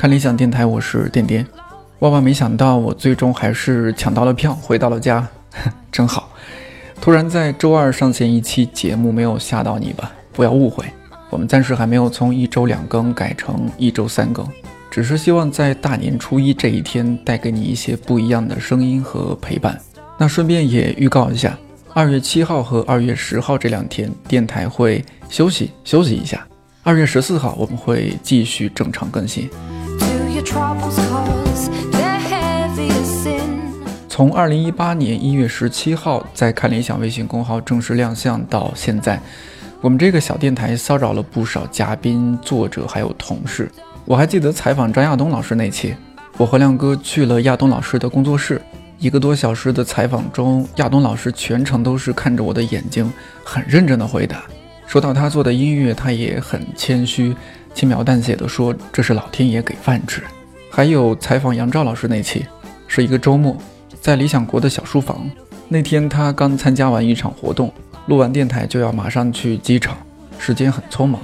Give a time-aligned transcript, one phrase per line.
[0.00, 1.46] 看理想电台，我是点点。
[1.98, 5.28] 万万没想到，我最终还是抢到了票，回到了家，
[5.92, 6.30] 真好。
[7.02, 10.10] 突然在周二上线一期节目，没有吓到你吧？
[10.32, 10.86] 不要误会，
[11.28, 14.48] 我们暂时还没有从一周两更改成一周三更，
[14.90, 19.78] 只是希望在大年初一这一天带给你一些不一样的声音和陪伴。
[20.16, 21.54] 那顺便也预告一下，
[21.92, 26.42] 二月七号和二月十号这两天，电台会休息休息一下。
[26.82, 29.46] 二月十四号，我们会继续正常更新。
[34.08, 39.20] 从二零一八年一月十七号在看理想微信公号正式亮相到现在，
[39.80, 43.70] 我们这个小电台骚扰了不少嘉宾、作者还有同事。
[44.04, 45.94] 我还记得采访张亚东老师那期，
[46.36, 48.60] 我和亮哥去了亚东老师的工作室，
[48.98, 53.10] 一个多小时的采访中，亚东老师全程都是看着我的眼睛，
[53.44, 54.42] 很认真的回答。
[54.86, 57.34] 说到他做的音乐，他也很谦虚、
[57.74, 60.22] 轻描淡写的说：“这是老天爷给饭吃。”
[60.70, 62.46] 还有采访杨照老师那期，
[62.86, 63.56] 是一个周末，
[64.00, 65.28] 在理想国的小书房。
[65.68, 67.72] 那天他刚参加完一场活动，
[68.06, 69.96] 录完电台就要马上去机场，
[70.38, 71.20] 时间很匆忙。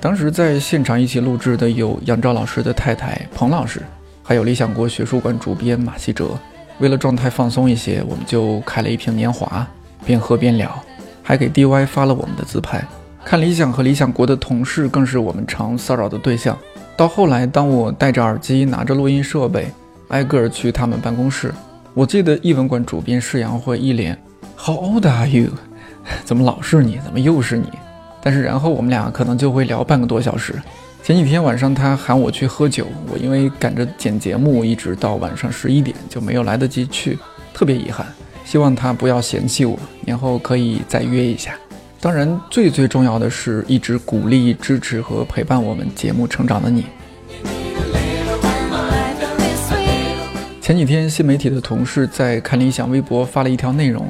[0.00, 3.82] 当时在现场一起录制的有杨照老师的太太彭老师，
[4.22, 6.38] 还有理想国学术馆主编马希哲。
[6.78, 9.66] 为了状态放松一些，我们就开了一瓶年华，
[10.06, 10.82] 边喝边聊，
[11.22, 12.82] 还给 DY 发了我们的自拍。
[13.28, 16.58] 看理想和理想国的同事更是我们常骚扰的对象。
[16.96, 19.70] 到后来，当我戴着耳机，拿着录音设备，
[20.08, 21.52] 挨个儿去他们办公室，
[21.92, 24.18] 我记得艺文馆主编释阳会一脸
[24.56, 25.50] “How old are you？”
[26.24, 26.98] 怎么老是你？
[27.04, 27.68] 怎么又是你？
[28.22, 30.54] 但是然后我们俩可能就会聊半个多小时。
[31.02, 37.18] 前几天晚上他喊我去喝酒，我因为赶着剪节目，一直到晚上十一点就没有来得及去，
[37.52, 38.06] 特别遗憾。
[38.46, 41.52] 希望他不要嫌弃我，年后可以再约一下。
[42.00, 46.86] 当然，最最重要的是一直鼓励、支持和陪伴我们节目成长的你。
[50.60, 54.08] 前几天，新媒体的同事在看理想微博发了一条内容，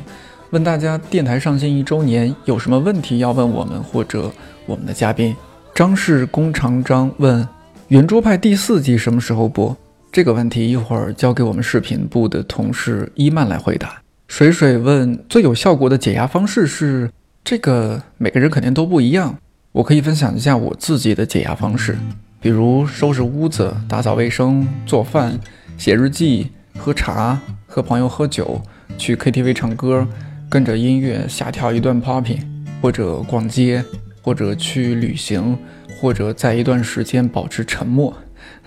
[0.51, 4.31] 问大家电台上线一周年有什么问题要问我们或者
[4.67, 5.35] 我们的嘉宾。
[5.75, 7.49] 张氏弓长张问：
[7.89, 9.75] 圆桌派第四季什么时候播？
[10.13, 14.03] 这个问题一会儿交给我们视频部的同事伊曼来回答。
[14.27, 17.11] 水水问：最有效果的解压方式是？
[17.51, 19.39] 这个每个人肯定都不一样，
[19.73, 21.97] 我可以分享一下我自己的解压方式，
[22.43, 25.41] 比如收拾屋子、打扫卫生、做饭、
[25.79, 28.61] 写日记、喝茶、和朋友喝酒、
[28.99, 30.07] 去 KTV 唱歌、
[30.51, 32.41] 跟着音乐瞎跳一段 popping，
[32.83, 33.83] 或者逛街，
[34.21, 35.57] 或者去旅行，
[35.99, 38.15] 或者在一段时间保持沉默。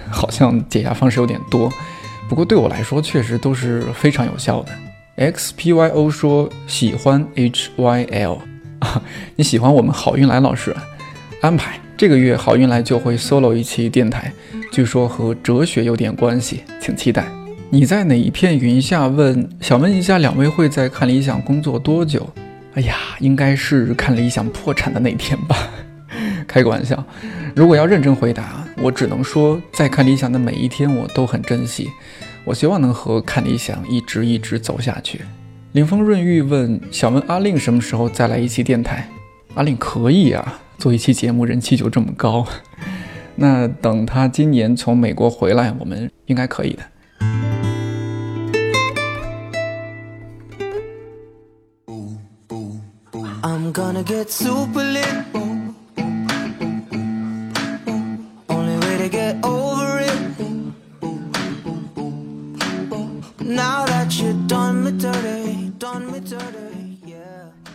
[0.10, 1.72] 好像解压方式有点多，
[2.28, 4.72] 不过对我来说确实都是非常有效的。
[5.32, 8.40] XPYO 说喜欢 HYL。
[8.82, 9.02] 啊，
[9.36, 10.76] 你喜欢我们好运来老师
[11.42, 11.80] 安排？
[11.96, 14.32] 这个月好运来就会 solo 一期电台，
[14.72, 17.28] 据说和哲学有点关系，请期待。
[17.70, 19.08] 你在哪一片云下？
[19.08, 22.28] 问想问一下，两位会在看理想工作多久？
[22.74, 25.56] 哎呀，应该是看理想破产的那天吧。
[26.48, 27.02] 开个玩笑，
[27.56, 31.88] 如果要认真回答，我只能说，在看理想的每一天我都很珍惜。
[32.44, 35.22] 我希望能和看理想一直一直走下去。
[35.74, 39.08] 林峰润玉问：“想问阿令什么时候再来一期电台？”
[39.56, 42.46] 阿令可以啊，做一期节目人气就这么高。
[43.38, 46.84] 那等他今年从美国回来，我们应该可以的。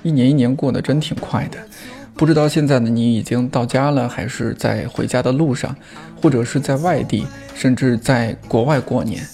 [0.03, 1.59] 一年一年过得真挺快的，
[2.15, 5.75] 不知道现在的你已经到家了，还是在回家的路上，
[6.23, 9.27] 或者是在外地，甚至在国外过年。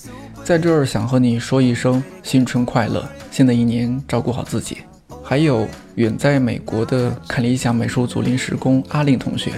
[0.43, 4.79] 在这儿想和你说一声新春快乐，新的一年照顾好自己。
[5.23, 9.53] 还有远在美国的看理想美术组临时工阿令同学，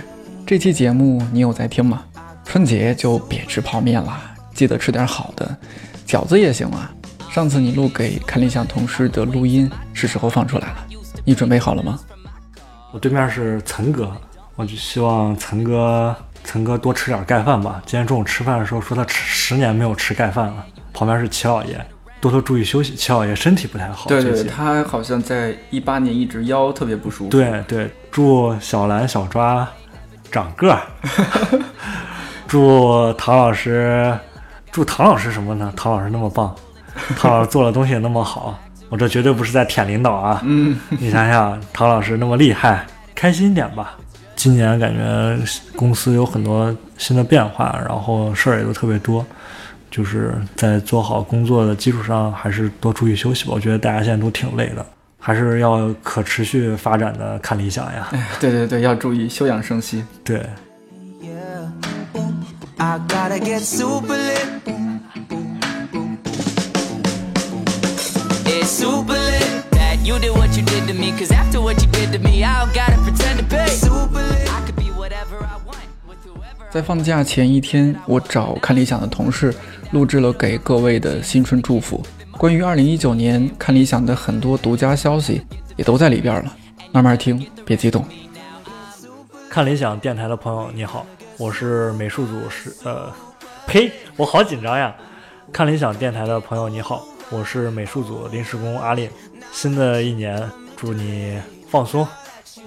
[0.45, 2.05] 这期节目你有在听吗？
[2.45, 4.21] 春节就别吃泡面了，
[4.53, 5.57] 记得吃点好的，
[6.07, 6.93] 饺子也行啊。
[7.35, 10.87] 上次你录给看理想同事的录音是时候放出来了。
[11.25, 11.99] 你准备好了吗？
[12.93, 14.09] 我对面是岑哥，
[14.55, 16.15] 我就希望岑哥
[16.45, 17.83] 岑哥多吃点盖饭吧。
[17.85, 20.65] 今天中午吃饭的时候说他吃十年没有吃盖饭了。
[20.93, 21.85] 旁边是齐老爷，
[22.21, 22.95] 多多注意休息。
[22.95, 27.31] 齐老爷身体不太好，对对，他好像在一八年一直腰特别不舒服。
[27.31, 29.69] 对对，祝小兰小抓
[30.31, 30.83] 长个儿，
[32.47, 34.17] 祝唐老师，
[34.71, 35.73] 祝唐老师什么呢？
[35.77, 36.55] 唐老师那么棒，
[37.17, 38.59] 唐老师做的东西也那么好。
[38.91, 40.41] 我这绝对不是在舔领导啊！
[40.45, 43.97] 嗯， 你想想，唐老师那么厉害，开心点吧。
[44.37, 45.39] 今年感觉
[45.75, 49.25] 公司有很多新的变化，然后事儿也都特别多，
[49.91, 53.53] 就是在做好工作的基础上，还是多注意休息吧。
[53.55, 54.85] 我觉得大家现在都挺累的，
[55.19, 58.09] 还是要可持续发展的看理想呀。
[58.13, 60.05] 哎，对对对，要注意休养生息。
[60.23, 60.41] 对。
[62.77, 64.94] I gotta get super lit.
[68.65, 71.13] Super lit that you did what you did to me.
[71.13, 73.69] Cause after what you did to me, I don't gotta pretend to be.
[73.69, 74.49] Super lit.
[74.49, 79.55] I could be whatever I want with whoever 在放假前一天，我找看理想的同事
[79.93, 82.03] 录制了给各位的新春祝福。
[82.33, 85.43] 关于2019年看理想的很多独家消息
[85.77, 86.53] 也都在里边了，
[86.91, 88.05] 慢慢听，别激动。
[89.51, 91.05] 看理想电台的朋友，你好，
[91.37, 93.13] 我是美术组是呃，
[93.67, 94.95] 呸，我好紧张呀！
[95.53, 99.11] 看理想电台的朋友，你好，我是美术组临时工阿令。
[99.53, 102.07] 新的一年，祝你放松，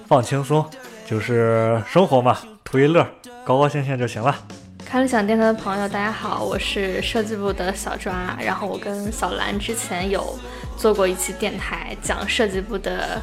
[0.08, 0.66] 放轻松，
[1.06, 3.06] 就是生活嘛，图一乐，
[3.46, 4.36] 高高兴兴就行了。
[4.86, 8.38] 看理想电台的朋友，大家好，我是设计部的小抓。
[8.40, 10.38] 然后我跟小兰之前有
[10.78, 13.22] 做过一期电台，讲设计部的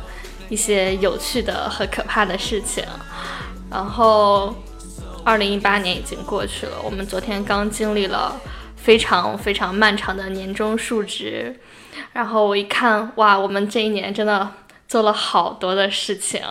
[0.51, 2.85] 一些有趣的和可怕的事情。
[3.71, 4.55] 然后，
[5.25, 8.39] 二零一八年已经过去了，我们昨天刚经历了
[8.85, 11.59] 非常非常漫长的年终述职。
[12.13, 14.49] 然后我一看，哇，我们这一年真的
[14.87, 16.43] 做了好多的事情。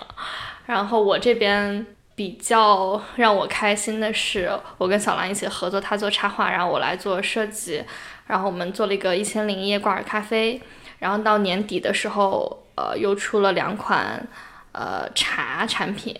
[0.65, 1.85] 然后我这边。
[2.15, 4.47] 比较让我开心的是，
[4.77, 7.83] 我跟小兰一起合作，她做插画，然后我来做设计，
[8.27, 10.61] 然后我们做了一个一千零一夜挂耳咖啡，
[10.99, 14.27] 然后到年底的时候，呃，又出了两款
[14.73, 16.15] 呃茶产品，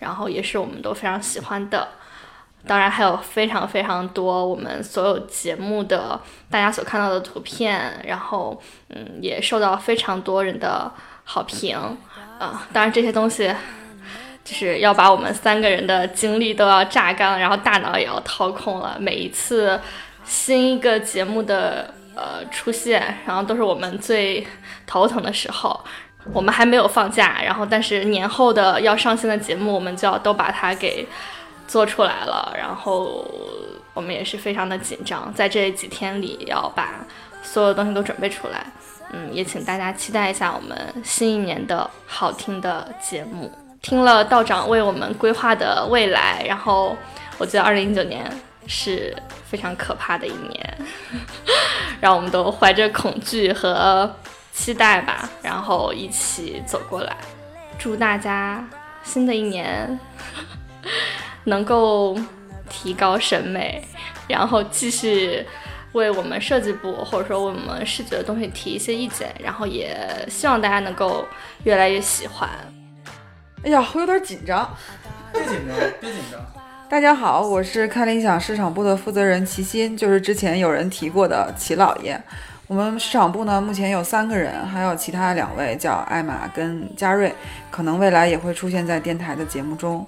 [0.00, 1.88] 然后也是我们都非常喜欢的，
[2.66, 6.20] 当然还有非常非常多我们所有节目的
[6.50, 8.60] 大家所看到的图片，然后
[8.90, 10.90] 嗯，也受到非常多人的
[11.24, 11.96] 好评，啊、
[12.38, 13.54] 呃，当然这些东西。
[14.44, 18.96] 就是要把我们三个人的精力都要榨干，然后大脑也要掏空了。
[18.98, 19.78] 每一次
[20.24, 24.46] 新一个节目的呃出现，然后都是我们最
[24.86, 25.78] 头疼的时候。
[26.32, 31.06] 我们还没有放假，然后但是年后的要上线的节目，我们就要都把它给
[31.68, 32.52] 做出来了。
[32.58, 33.24] 然后
[33.94, 37.06] 我们也是非常的紧张，在这几天里要把
[37.44, 38.66] 所有东西都准备出来。
[39.12, 43.50] 嗯，也请大家期待一下我们新一年的好听的节目。
[43.80, 46.96] 听了道长为我们规划的未来，然后
[47.38, 48.28] 我觉得二零一九年
[48.66, 49.16] 是
[49.46, 50.78] 非常可怕的一年，
[52.00, 54.12] 让我们都怀着恐惧和
[54.52, 57.16] 期待吧，然后一起走过来。
[57.78, 58.68] 祝大家
[59.04, 59.98] 新的一年
[61.48, 62.16] 能够
[62.68, 63.82] 提高审美，
[64.28, 65.44] 然后继续
[65.92, 69.96] 为我们设计部或者说为我们视觉的东西提一些意见，然后也
[70.28, 71.26] 希望大家能够
[71.64, 72.48] 越来越喜欢。
[73.64, 74.68] 哎呀，我有点紧张。
[75.32, 76.40] 别紧张，别紧张。
[76.88, 82.18] 大家好，我是看理想市场部的负责人齐鑫，就是之前有人提过的齐老爷。
[82.66, 87.34] 我们市场部呢，目前有三个人，还有其他两位叫艾玛跟嘉瑞，
[87.70, 90.06] 可能未来也会出现在电台的节目中。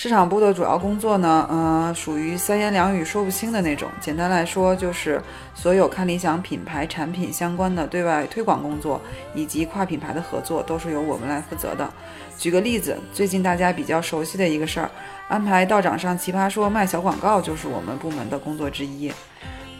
[0.00, 3.90] 市场部的主要工作呢，呃，属于三言两语说不清的那种。
[4.00, 5.20] 简单来说，就是
[5.56, 9.00] 所有看理想品牌产品相关的对外推广工作，
[9.34, 11.92] 以及跨品牌的合作，都是由我们来负责的。
[12.36, 14.88] 举个例子，最近大家比较熟悉的一个事儿，
[15.26, 19.12] 安排道长上奇葩说卖小广告，就是我们部门的工作之一。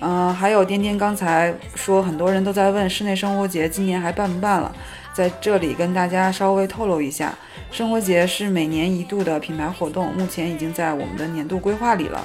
[0.00, 4.72] 嗯、还有颠颠刚才说，很多人都在问室内生活节今年还办不办了，
[5.12, 7.34] 在这里跟大家稍微透露一下，
[7.70, 12.24] 生活节是每年一度的品牌活动，目前已经在我们的年度规划里了。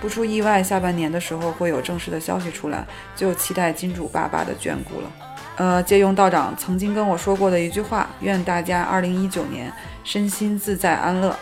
[0.00, 2.84] 不出意外，下半年的时候会有正式的消息出来，
[3.16, 5.10] 就期待金主爸爸的眷顾了。
[5.56, 11.34] 呃，借用道长曾经跟我说过的一句话，愿大家二零一九年身心自在安乐。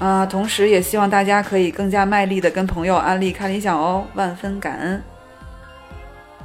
[0.00, 5.00] 呃，同时也希望大家可以更加卖力的跟朋友安利看理想哦，万分感恩。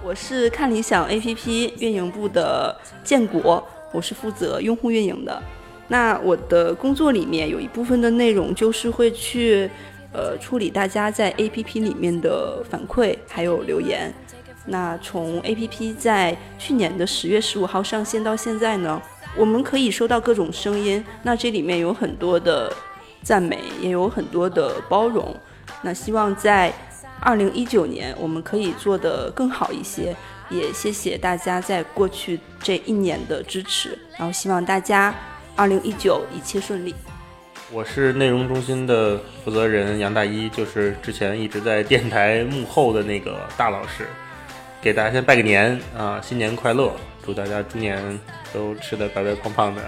[0.05, 5.41] 我是看理想 APP 运营部的建国，我是负责用户运营的。
[5.87, 9.69] 那我的工作里面有一部分的内容就是会去
[10.11, 14.13] 呃处理大家在 APP 里面的反馈还有留言。
[14.65, 19.01] 那从 APP 在去年的十月十五号上线到现在呢，
[19.37, 21.01] 我们可以收到各种声音。
[21.23, 22.69] 那这里面有很多的
[23.21, 25.33] 赞美，也有很多的包容。
[25.81, 26.73] 那希望在
[27.23, 30.13] 二零一九年我们可以做得更好一些，
[30.49, 35.15] 也谢谢大家在过去这一年的支持，然后希望大家
[35.55, 36.93] 二零一九一切顺利。
[37.71, 44.05] 我是内容中心的负责人杨大一，就是之前一直在电台幕后的那个大老师，
[44.81, 46.91] 给大家先拜个年啊，新年快乐，
[47.25, 48.19] 祝大家猪年
[48.53, 49.81] 都吃的白白胖胖的，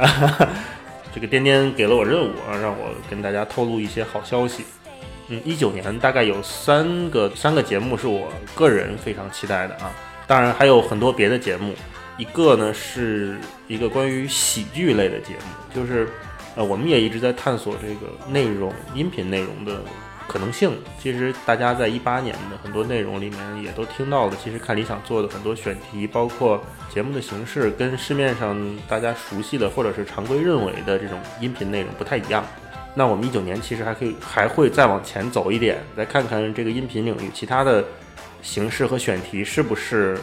[1.14, 4.64] 这个颠颠给了我任务啊，让我跟大家透露一些好消息。
[5.30, 9.92] 嗯，一九年大概有三个三个节目是我个人非常期待的啊，
[10.28, 11.74] 当然还有很多别的节目。
[12.18, 16.08] 一个呢是一个关于喜剧类的节目，就是
[16.56, 19.82] 呃我们也一直在探索这个内容音频内容的
[20.26, 20.72] 可能性。
[20.98, 32.46] 其实大家在一八年的很多内容里面也都听到了，其实看理想做的很多选题，包括节目的形式，跟市面上大家熟悉的或者是常规认为的这种音频内容不太一样。
[32.98, 37.84] 那我们一九年其实还可以还会再往前走一点，再看看这个音频领域其他的
[38.42, 40.18] 形式和选题是不是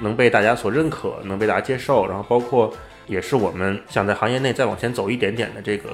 [0.00, 2.72] 能被大家所认可，能被大家接受，然后包括
[3.08, 5.90] 也是我们想在行业内再往前走一点点的这个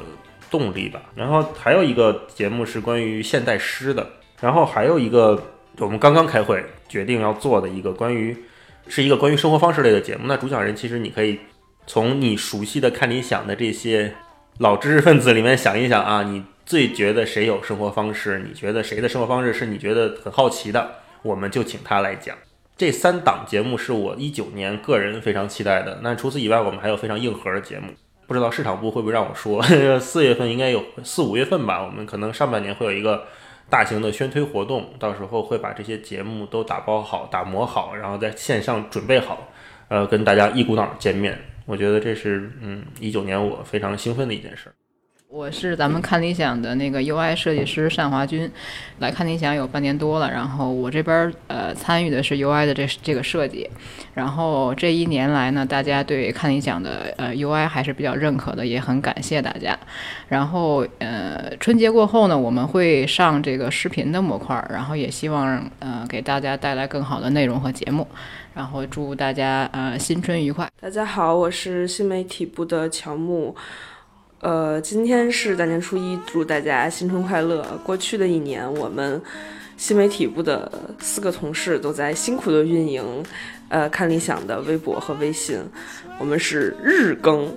[0.51, 1.01] 动力吧。
[1.15, 4.07] 然后还有一个节目是关于现代诗的，
[4.39, 5.43] 然后还有一个
[5.79, 8.37] 我们刚刚开会决定要做的一个关于
[8.87, 10.25] 是一个关于生活方式类的节目。
[10.27, 11.41] 那主讲人其实你可以
[11.87, 14.13] 从你熟悉的看理想的这些。
[14.59, 18.41] 老知识分子里面想一想啊，你最觉得谁有生活方式？
[18.41, 20.97] 你觉得谁的生活方式是你觉得很好奇的？
[21.23, 22.37] 我们就请他来讲。
[22.77, 26.01] 这三档节目是我一九年个人非常期待的。
[26.03, 27.93] 那除此以外，我们还有非常硬核的节目。
[28.27, 29.63] 不知道市场部会不会让我说？
[30.01, 33.29] 四月份应该有四五月份吧，我们可能上半年会有一个
[33.71, 39.49] 大型的宣推活动，到时候会把这些节目都打包好、打磨好，然后在线上准备好，
[39.87, 41.39] 呃，跟大家一股脑见面。
[41.69, 44.75] 我觉得这是嗯，一九年我非常兴奋的一件事儿。
[45.31, 48.51] 我是咱们看理想的那个 UI 设计师单华军，
[48.99, 50.31] 来看理想有半年多了。
[50.31, 53.69] 然后我这边呃参与的是 UI 的这这个设计。
[54.15, 59.79] 然后这一年来呢，大家对看理想的呃 UI 还是比较认可的，也很感谢大家。
[60.29, 68.07] 然后呃春节过后呢，我们会上这个视频的模块，然后也希望呃给大家带来更好的内容和节目。
[68.55, 70.67] 然后祝大家呃新春愉快。
[70.81, 73.55] 大家好，我是新媒体部的乔木。
[74.41, 77.65] 呃，今天是大年初一，祝大家新春快乐。
[77.83, 79.21] 过去的一年，我们
[79.77, 83.05] 新媒体部的四个同事都在辛苦的运营，
[83.69, 85.59] 呃，看理想的微博和微信，
[86.21, 87.53] 我们是日更。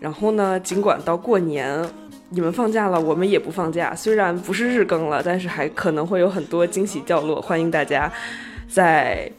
[0.00, 1.86] 然后呢，尽管到过年
[2.30, 3.94] 你们放假了，我们也不放假。
[3.94, 7.38] 虽然不是日更了，但是还可能会有很多惊喜掉落。
[7.38, 8.10] 欢迎大家
[8.66, 9.30] 在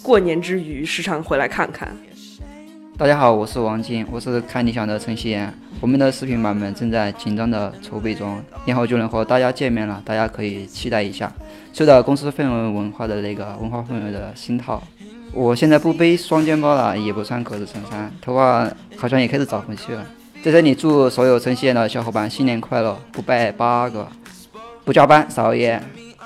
[0.00, 1.96] 过年之余时常回来看看。
[2.96, 5.52] 大家好，我是王静，我是看理想的陈希言。
[5.80, 11.32] 我们的视频版本正在紧张的筹备中，年后就能和大家见面了，大家可以期待一下。
[11.72, 14.80] 受到公司氛围文化的那个文化氛围的熏陶，
[15.32, 20.06] 我现在不背双肩包了，也不穿格子衬衫，头发好像也开始长回去了。
[20.44, 24.06] 在这里祝所有陈希言的小伙伴新年快乐，不拜八个，
[24.84, 25.82] 不加班，少熬夜。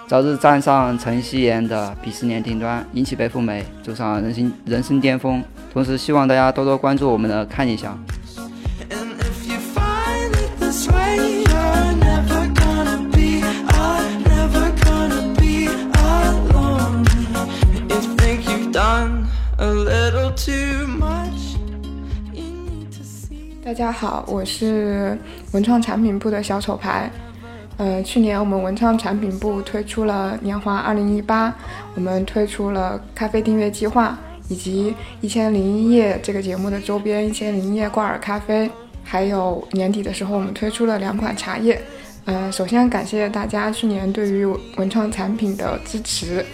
[0.08, 5.44] 早日站上陈希言的鄙视链顶端，引起白富美，走上人生人生巅峰。
[5.70, 7.94] 同时，希望大家多多关注我们的看一下。
[23.62, 25.18] 大家好，我是
[25.52, 27.10] 文创产品部的小丑牌。
[27.78, 31.54] 呃，去年我们文创产品部推出了年华二零一八，
[31.94, 34.18] 我们推出了咖啡订阅计划，
[34.49, 38.68] 以及一千零一夜这个节目的周边一千零一夜挂耳咖啡，
[39.04, 41.80] 还有年底的时候我们推出了两款茶叶。
[42.25, 44.44] 呃，首先感谢大家去年对于
[44.76, 46.44] 文创产品的支持，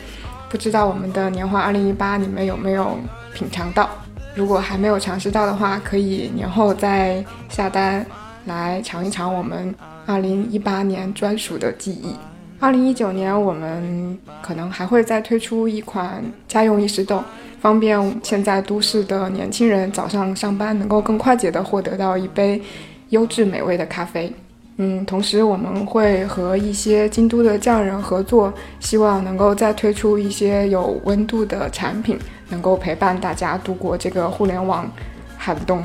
[0.50, 2.98] 不知道我们的年华二零一八你们有没有
[3.32, 3.88] 品尝到？
[4.34, 8.04] 如果还没有尝试到的话，可以年后再下单
[8.44, 9.74] 来尝一尝我们。
[10.06, 12.14] 二零一八年专属的记忆。
[12.60, 17.22] 二零一九年，我们可能还会再推出一款家用意式豆，
[17.60, 22.62] 方便现在都市的年轻人早上上班能够更快捷地获得到一杯
[23.10, 24.32] 优质美味的咖啡。
[24.76, 32.18] 嗯，同时我们会和一些京都的匠人合作，希望能够再推出一些有温度的产品，
[32.48, 34.90] 能够陪伴大家度过这个互联网
[35.36, 35.82] 寒冬。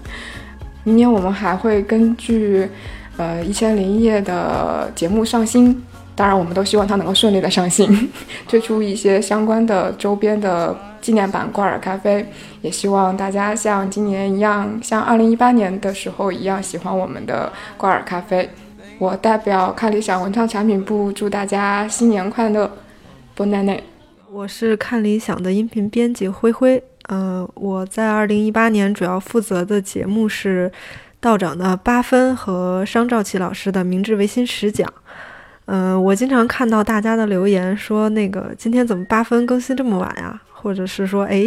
[0.84, 2.68] 明年我们还会根据。
[3.20, 5.84] 呃，一千零一夜的节目上新，
[6.16, 8.10] 当然我们都希望它能够顺利的上新，
[8.48, 12.24] 推出一些相关的周边的纪念版挂耳咖啡，
[12.62, 18.48] 也希望大家像今年一样，像二零一八年的时候一样喜欢我们的挂耳咖啡。
[18.98, 22.70] 我代表看理想文创产品部祝大家新年快乐，
[23.34, 23.78] 波奈奈。
[24.32, 30.72] 我是看理想的音频编辑灰灰，呃，我在二零一八年主要负责的节目是。
[31.20, 34.90] 道长的八分和商兆奇老师的明治维新十讲，
[35.66, 40.40] 嗯，我经常看到大家的留言说，那个今天怎么八分更新这么晚呀？
[40.52, 41.40] 或者是说，哎，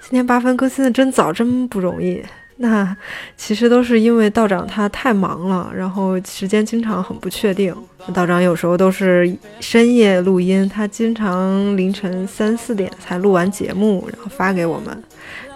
[0.00, 2.22] 今天八分更新的真早，真不容易。
[2.56, 2.96] 那
[3.36, 7.74] 其实都是因为道长他太忙了，然后时间经常很不确定。
[8.14, 15.02] 道长有时候都是深夜录音，他经常凌晨三四点才录完节目，然后发给我们。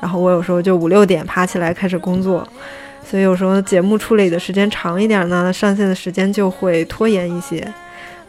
[0.00, 2.46] 然后我有时候就五六点爬起来开始工作，
[3.08, 7.66] 所以有时候节目处理的时间长一点呢，上线的时间就会拖延一些。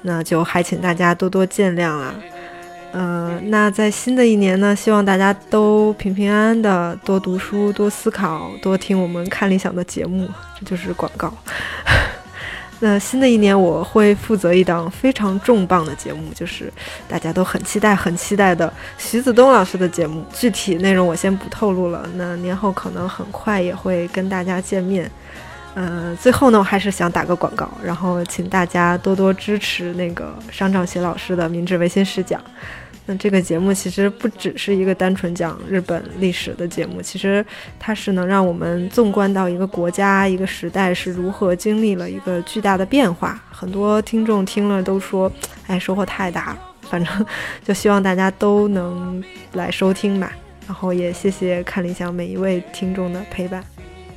[0.03, 2.13] 那就还请大家多多见谅啊。
[2.93, 10.29] 呃，那在新的一年呢，希望大家都平平安安的，多读书，多思考，多听我们看理想的节目，
[10.59, 11.33] 这就是广告。
[12.79, 16.71] 那新的一年，我会负责一档非常重磅的节目，就是
[17.07, 20.23] 大家都很期待、很期待的徐子东老师的节目。
[20.31, 25.09] 具体内容我先不透露了，那年后可能很快也会跟大家见面。
[25.73, 32.41] 呃，最后呢，我还是想打个广告，然后请大家多多支持那个商兆奇老师的明治维新史讲。
[33.09, 37.43] 那这个节目其实不只是一个单纯讲日本历史的节目，其实
[37.79, 43.41] 它是能让我们纵观到一个国家、一个时代是如何经历了一个巨大的变化。
[43.49, 45.31] 很多听众听了都说，
[45.67, 46.59] 哎，收获太大了。
[46.81, 47.25] 反正
[47.65, 49.23] 就希望大家都能
[49.53, 50.31] 来收听吧。
[50.67, 53.63] 然后也谢谢看理想每一位听众的陪伴。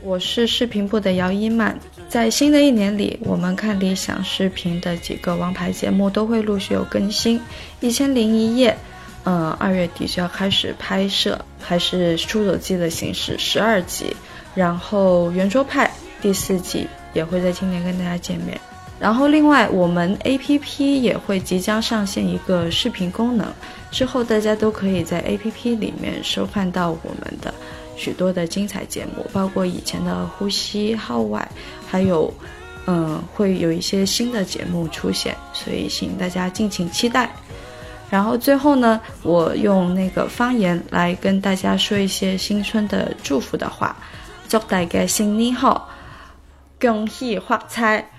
[0.03, 1.77] 我是视频部的姚一曼，
[2.09, 7.39] 在新的一年里，我们看理想视频的几个王牌节目都会陆续有更新。
[7.81, 8.75] 一千零一夜，
[9.25, 14.17] 嗯，二月底就要开始拍摄，还是出走记的形式，十二集。
[14.55, 15.91] 然后圆桌派
[16.21, 18.59] 第四季也会在今年跟大家见面。
[18.99, 23.47] 然后另外，我们 A P P 也会即将上线一个视频功能，
[23.91, 27.53] 之后大家都可以在 A P P 里面收看到我们的。
[27.97, 31.47] 许多的精彩节目，包括以前的呼吸号外，
[31.87, 32.33] 还有，
[32.87, 37.31] 嗯，会有一些新的节目出现，所以请大家敬请期待。
[38.11, 43.97] 然后最后呢，我用那个方言来跟大家说一些新春的祝福的话，
[44.49, 45.89] 祝大家新年好，
[46.81, 48.11] 恭喜发财。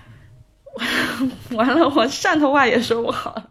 [1.52, 3.42] 完了，我汕头话也说不好。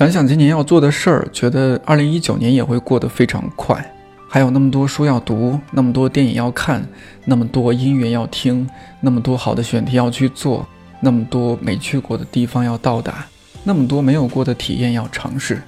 [0.00, 3.94] 想想今年要做的事儿，觉得二零一九年也会过得非常快。
[4.26, 6.82] 还有那么多书要读，那么多电影要看，
[7.26, 8.66] 那么多音乐要听，
[9.02, 10.66] 那么多好的选题要去做，
[11.00, 13.26] 那么多没去过的地方要到达，
[13.62, 15.62] 那么多没有过的体验要尝试。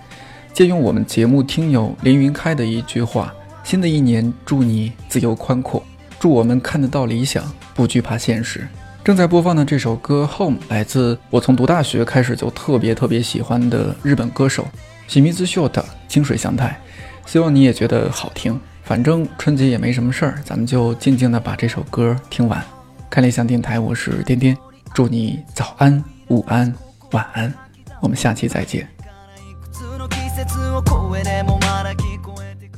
[0.54, 5.84] 借用我们节目听友林云开的一句话：“新的一年，祝你自由宽阔，
[6.18, 8.66] 祝我们看得到理想，不惧怕现实。”
[9.04, 14.64] 正在播放的这首歌《Home》来自我从读大学开始就特别特别喜欢的日本歌手
[15.08, 16.80] 喜密兹秀的清水祥太，
[17.26, 18.58] 希望你也觉得好听。
[18.84, 22.62] 反正春节也没什么事儿，咱们就静静的把这首歌听完。
[23.10, 24.56] 看理想电台，我是颠颠，
[24.94, 26.72] 祝你早安、午安、
[27.10, 27.52] 晚安，
[28.00, 28.88] 我们下期再见。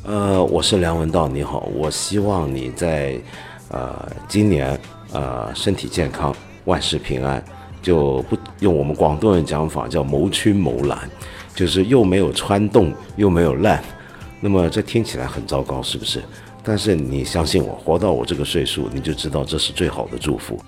[0.04, 3.14] 呃，我是梁文道，你好，我希望你在
[3.68, 4.80] 呃今年。
[5.14, 7.42] 呃，身体健康，万事平安，
[7.80, 11.08] 就不用我们广东人讲法叫谋区谋懒，
[11.54, 13.82] 就是又没有穿洞，又没有烂，
[14.40, 16.20] 那么这听起来很糟糕，是不是？
[16.64, 20.58] 但是你相信我，活到我这个岁数，你就知道这是最好的祝福。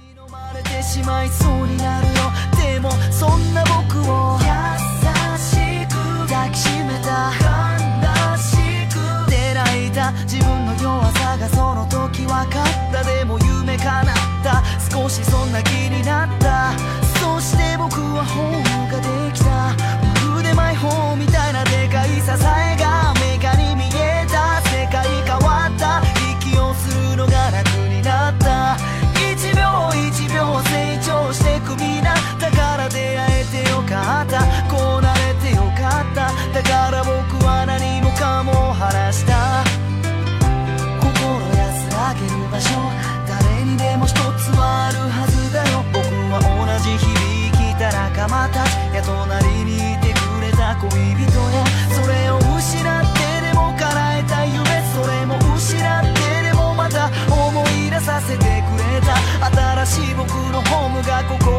[61.07, 61.56] kuga kuko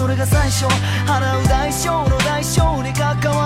[0.00, 0.64] それが最初。
[1.04, 3.39] 払う代償の代償に関わ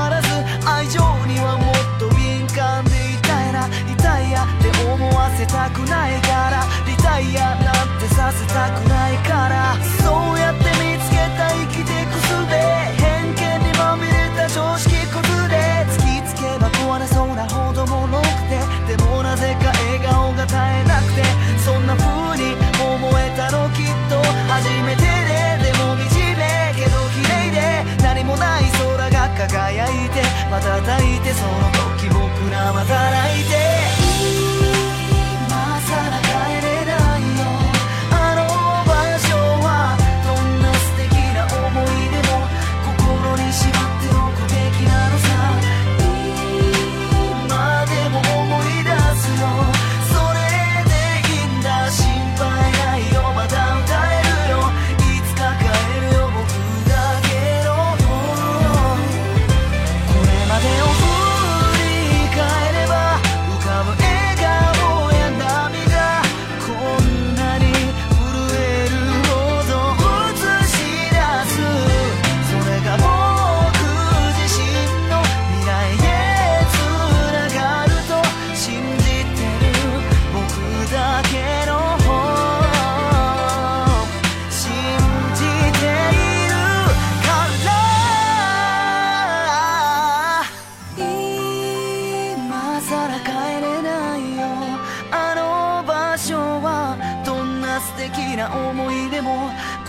[30.55, 30.81] また
[31.17, 33.64] いてその時僕らまた泣いて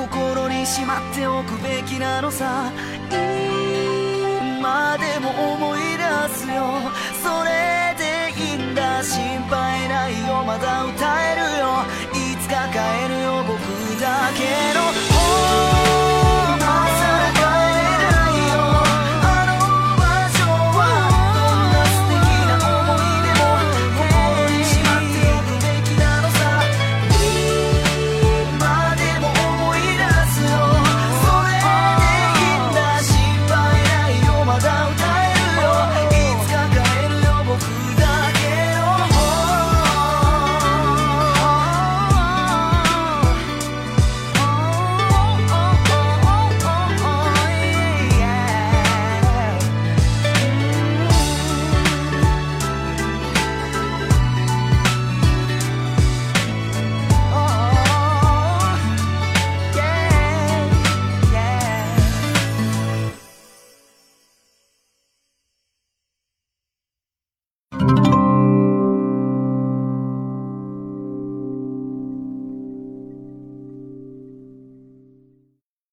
[0.07, 2.71] 心にしまっておくべきなのさ。
[3.09, 6.91] 今でも思い出すよ。
[7.23, 9.01] それでいいんだ。
[9.03, 10.43] 心配ないよ。
[10.43, 11.85] まだ歌えるよ。
[12.13, 12.77] いつか帰
[13.09, 13.43] るよ。
[13.47, 13.59] 僕
[13.99, 15.14] だけの